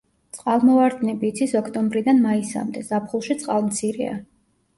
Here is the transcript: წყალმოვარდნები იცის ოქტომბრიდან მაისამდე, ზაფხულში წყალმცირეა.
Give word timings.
წყალმოვარდნები 0.35 1.29
იცის 1.31 1.53
ოქტომბრიდან 1.59 2.23
მაისამდე, 2.25 2.83
ზაფხულში 2.89 3.39
წყალმცირეა. 3.45 4.19